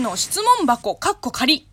[0.00, 1.66] の質問箱、カッコ仮。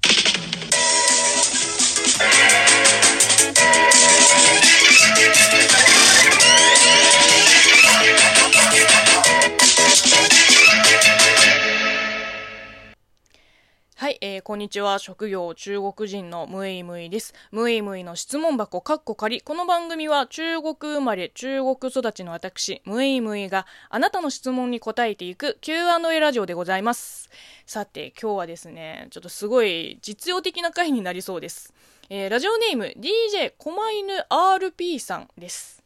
[14.45, 14.99] こんにちは。
[14.99, 17.33] 職業中国人のムイムイです。
[17.49, 19.41] ムイムイの質問箱、カッコ仮。
[19.41, 27.31] この番組は中国生まれ、中国育ちの私、ムイムイがあなたの質問に答えていく Q&A ラジオでございます。
[27.65, 31.73] さて、今日はですね、ちょっとすごい実用的な回になりそうです。
[32.11, 35.81] えー、ラジオネーム DJ 狛犬 RP さんです。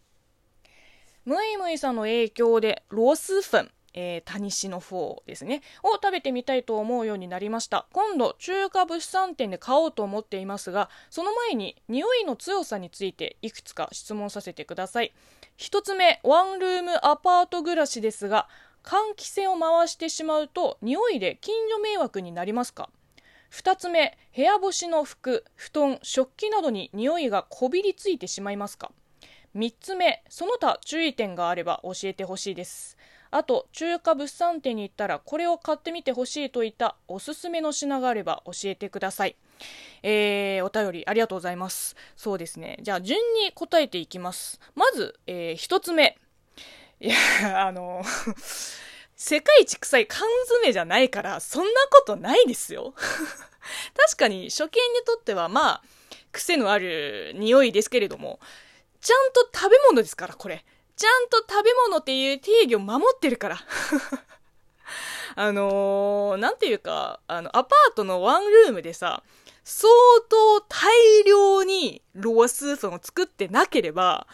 [1.24, 3.72] ムイムイさんの影響でロスフン、
[4.02, 7.86] えー、タニシのフォーですね、を食べてみたいと思うようになりました。
[7.92, 15.14] 今度、中華物産展で買おうと思っていますが、その前に、匂いの強さについていくつか質問させてください。
[15.58, 18.48] 一つ目、ワンルームアパート暮らしですが、
[18.84, 22.90] 換気扇を回してしまうと、匂いで近所迷惑になりますか
[23.52, 28.92] ？2つ目部屋干しの服布団食器などに匂いがこびりついてしまいますか
[29.56, 32.96] ？3つ目その他注意点があれば教えてほしいです
[33.32, 39.36] あと中華物産展に行ったらこれを買ってみてほしいといったおすすめの品があれば教えてください。
[40.04, 41.96] えー、お便りありがとうございます。
[42.16, 42.78] そうですね。
[42.82, 44.60] じゃあ順に答えていきます。
[44.76, 46.18] まず、えー、1つ目。
[47.02, 48.04] いやあの
[49.16, 52.94] 世界一臭い缶詰じゃないからそんなことないですよ。
[53.96, 54.70] 確かに初見に
[55.06, 55.84] とってはまあ
[56.32, 58.40] 癖のある匂いですけれども
[59.02, 60.66] ちゃんと食べ物ですからこれ。
[61.00, 63.58] ちゃんと食べ物っていう定義を守ってるから。
[65.36, 69.24] あのー、なんていうか、あの、アパートのワンルームでさ、
[69.64, 69.90] 相
[70.28, 74.28] 当大量にロースープを作ってなければ、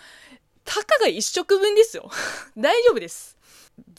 [0.64, 2.10] たかが一食分ですよ。
[2.58, 3.38] 大丈夫です。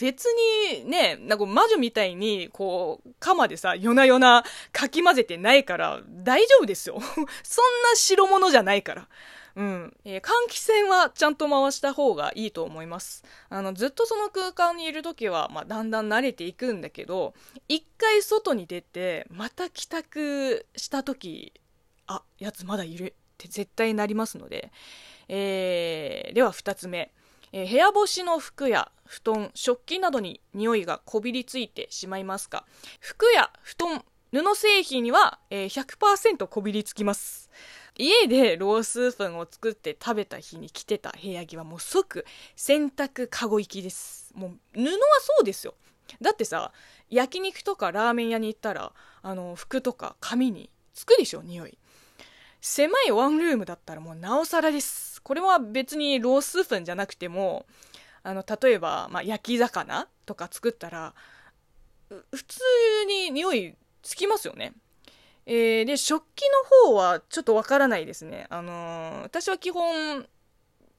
[0.01, 6.99] 別にね、なんか魔女みたいに、こう、鎌でさ、夜な夜なかき混ぜてないから、大丈夫ですよ。
[7.45, 9.09] そんな白物じゃないから。
[9.57, 9.97] うん。
[10.05, 13.25] えー、換気扇はちゃんと回した方がいいと思います。
[13.49, 17.35] あの、ずっとその空間にいるときは、まあ、だんだん慣れていくんだけど、
[17.67, 21.55] 一回外に出て、また帰宅したとき、
[22.07, 24.71] あ、やつまだいるって絶対なりますので、
[25.29, 27.11] えー、では二つ目。
[27.53, 32.67] えー、部屋干しの服や布団、食器などに匂いがこびりついてしまいますか
[33.01, 37.51] 服や布団、布製品には、えー、100%こびりつきます。
[37.99, 42.25] 家でロースープンを作って食べた日に着てた部屋着はもう即
[42.55, 44.33] 洗濯かご行きです。
[44.35, 44.91] もう布は
[45.21, 45.75] そうですよ。
[46.21, 46.73] だってさ、
[47.11, 48.93] 焼肉とかラーメン屋に行ったら、
[49.23, 51.79] あの、服とか紙につくでしょ、匂い。
[52.61, 55.23] 狭いワンルームだったらもうなおさらです。
[55.23, 57.67] これは別にロースープンじゃなくても、
[58.23, 61.15] あの、例えば、まあ、焼き魚とか作ったら、
[62.09, 62.61] 普通
[63.07, 64.73] に匂いつきますよね。
[65.47, 66.43] えー、で、食器
[66.83, 68.47] の方はちょっとわからないですね。
[68.51, 70.27] あのー、私は基本、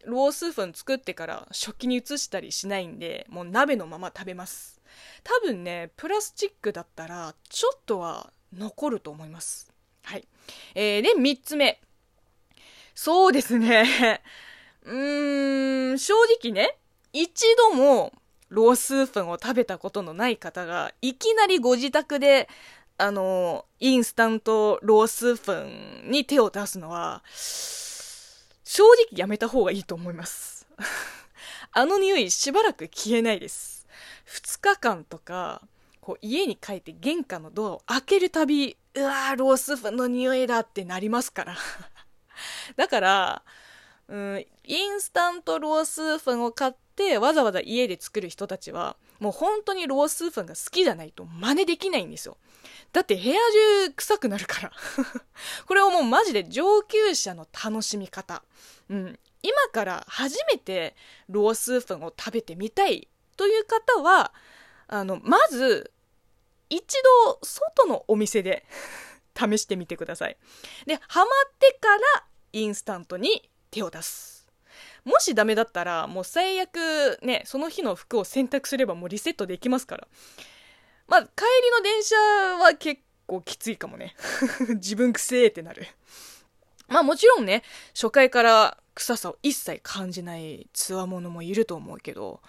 [0.06, 4.82] ロースープン作ってから食器に移したりしないんで、もう鍋のまま食べます。
[5.24, 9.70] 多分ね、プラスチックだったら、ちょっとは残ると思います。
[10.04, 10.26] はい。
[10.76, 11.82] えー、で、3つ目。
[12.96, 14.22] そうですね。
[14.84, 16.78] うーん、正直ね、
[17.12, 18.14] 一度も
[18.50, 22.48] ロースープンを食べたことのない方が、いきなりご自宅で
[23.00, 27.22] あの、インスタントロースプーンに手を出すのは、
[28.64, 30.66] 正直やめた方がいいと思います。
[31.72, 33.88] あの匂いしばらく消えないです。
[34.28, 35.62] 2日間とか、
[36.02, 41.58] こう家に帰って玄関のドアを開けるたび、うわー、ロースプーンの匂いだってなりますから。
[42.78, 43.44] だから、
[44.08, 52.38] うん、インスタントロースプーンを買ってわざわざ家で作る人たちは、もう本当にロースープンが好きじゃないと真似できないんですよ。
[52.94, 53.36] だって部屋
[53.86, 54.72] 中臭くなるから
[55.68, 58.44] これはもうマジで上級者の楽しみ方。
[58.90, 59.20] うん。
[59.44, 60.96] 今から初めて
[61.30, 63.08] ロースープンを食べてみたい
[63.38, 64.34] という方は、
[64.88, 65.92] あの、まず、
[66.70, 66.84] 一
[67.26, 68.66] 度外のお店で
[69.38, 70.38] 試してみてください。
[70.86, 74.37] で、ハマってからインスタントに手を出す。
[75.08, 80.08] もしダメだったら、もう最悪ね、その日の服を選択すればもうリセットできますから。
[81.08, 82.16] まあ、帰りの電車
[82.62, 84.16] は結構きついかもね。
[84.76, 85.88] 自分くせーってなる。
[86.90, 87.64] まあもちろんね、
[87.94, 92.42] 初回から臭さを一切感じないつわものもいると思うけど、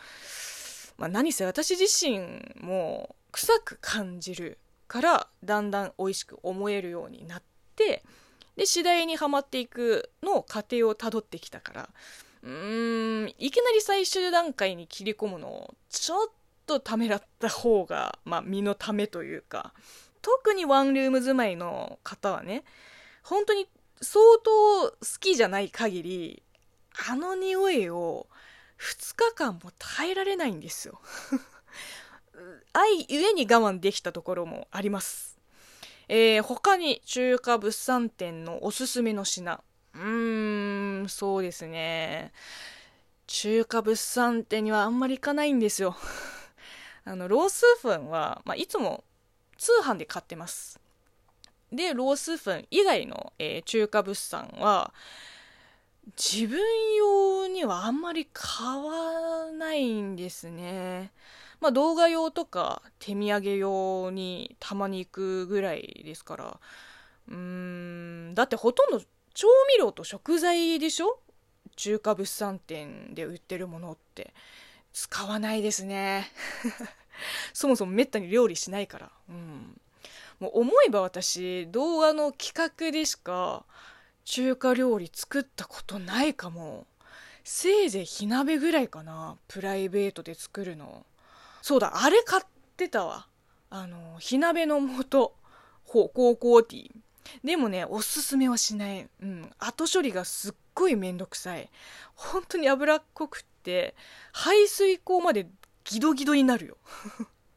[0.97, 4.59] まあ何せ私自身も臭く感じる
[4.89, 7.43] からだんだん美味しく思えるようになっ
[7.77, 8.03] て、
[8.57, 11.89] で、次第にはまっていくのを過程をたどってきたから、
[12.43, 16.29] うーん、いきなり最終段階に切り込むの、ちょっ
[16.67, 19.73] とためらった方が、まあ、身のためというか、
[20.23, 22.65] 特にワンルーム住まいの方はね、
[23.23, 23.67] 本当に
[24.01, 26.43] 相当好きじゃない限り、
[27.09, 28.27] あの匂いを
[28.79, 31.01] 2日間も耐えられないんですよ。
[32.73, 35.39] 愛ゆえに我慢できたところもあります。
[36.09, 39.63] えー、他に中華物産展のおすすめの品。
[39.99, 42.33] うーん、そうですね。
[43.27, 45.97] 中華物産展にはあんまり行かないんですよ。
[47.05, 49.05] あの、ロースーフンは、まあ、いつも
[49.57, 50.81] 通販で買ってます。
[51.73, 54.95] で、ロースーフン以外の、えー、中華物産は、
[56.17, 56.59] 自分
[56.97, 61.13] 用にはあんまり買わないんですね。
[61.61, 66.61] まあ動画用とか手土産用にたまに行くぐらいですから。
[67.29, 67.35] うー
[68.31, 69.03] ん、だってほとんど
[69.39, 71.21] 調味料と食材でしょ？
[71.77, 74.35] 中華物産展で売ってるものって。
[74.93, 76.33] 使わないですね。
[77.55, 79.13] そもそもめったに料理しないから。
[79.29, 79.81] うん。
[80.41, 83.65] もう思えば私、動画の企画でしか
[84.25, 86.89] 中華料理作ったことないかも。
[87.45, 89.39] せいぜい火鍋ぐらいかな。
[89.47, 91.07] プライベートで作るの。
[91.63, 92.45] そうだ、あれ買っ
[92.77, 93.29] てたわ。
[93.71, 95.33] あの、火鍋の素。
[95.85, 96.91] ほ、コーコーティー。
[97.45, 99.09] でもね、おすすめはしない。
[99.21, 99.51] うん。
[99.59, 101.71] 後処理がすっごいめんどくさい。
[102.15, 103.95] 本当に脂っこくって、
[104.33, 105.49] 排水口まで
[105.85, 106.77] ギドギドになるよ。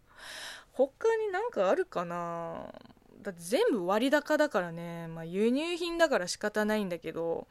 [0.74, 2.74] 他になんかあるかな？
[3.22, 5.08] だって全部割高だからね。
[5.08, 7.48] まあ輸入品だから仕方ないんだけど、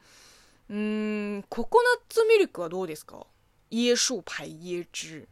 [0.69, 3.25] うーん、ココナッツミルクはどうですか？
[3.71, 5.29] 椰樹牌椰汁。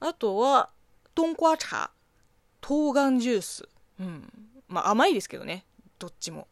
[0.00, 0.70] あとは、
[1.14, 1.90] 冬瓜茶、
[2.60, 3.68] 冬瓜ジュース。
[4.00, 4.32] うん。
[4.68, 5.64] まあ甘いですけどね。
[5.98, 6.48] どっちも。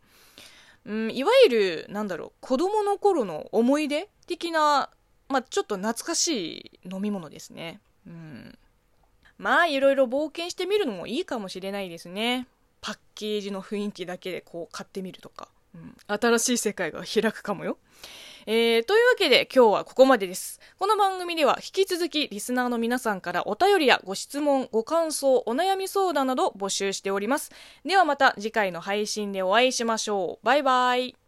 [0.85, 4.91] うん、いわゆる、なんだろう、子供の頃の思い出的な、
[5.29, 7.81] まあちょっと懐かしい飲み物ですね。
[8.07, 8.59] うん。
[9.39, 12.47] まあいろいろ冒険してみるのもいいかもしれないですね。
[12.81, 15.49] パッケージの雰囲気だけでこう買ってみるとか。
[15.75, 17.79] うん、新しい世界が開くかもよ。
[18.47, 20.61] えー、というわけで今日はここまでです。
[20.79, 27.53] この番組では引き続きリスナーの皆さんからお便りやご質問、ご感想、お悩み相談など募集しております。
[27.85, 30.45] ではまた次回の配信でお会いしましょう。
[30.45, 31.24] バイバイ。